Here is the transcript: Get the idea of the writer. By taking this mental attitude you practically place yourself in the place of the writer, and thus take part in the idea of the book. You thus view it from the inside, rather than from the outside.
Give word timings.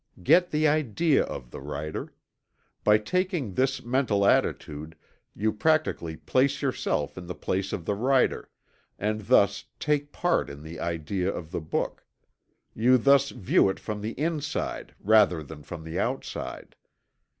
Get 0.23 0.49
the 0.49 0.67
idea 0.67 1.21
of 1.23 1.51
the 1.51 1.61
writer. 1.61 2.11
By 2.83 2.97
taking 2.97 3.53
this 3.53 3.83
mental 3.83 4.25
attitude 4.25 4.95
you 5.35 5.53
practically 5.53 6.17
place 6.17 6.59
yourself 6.59 7.19
in 7.19 7.27
the 7.27 7.35
place 7.35 7.71
of 7.71 7.85
the 7.85 7.93
writer, 7.93 8.49
and 8.97 9.21
thus 9.27 9.65
take 9.79 10.11
part 10.11 10.49
in 10.49 10.63
the 10.63 10.79
idea 10.79 11.31
of 11.31 11.51
the 11.51 11.61
book. 11.61 12.03
You 12.73 12.97
thus 12.97 13.29
view 13.29 13.69
it 13.69 13.79
from 13.79 14.01
the 14.01 14.19
inside, 14.19 14.95
rather 14.99 15.43
than 15.43 15.61
from 15.61 15.83
the 15.83 15.99
outside. 15.99 16.75